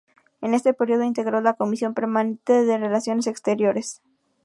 En 0.41 0.55
este 0.55 0.73
período 0.73 1.03
integró 1.03 1.41
la 1.41 1.53
comisión 1.53 1.93
permanente 1.93 2.65
de 2.65 2.79
Relaciones 2.79 3.27
Exteriores. 3.27 4.01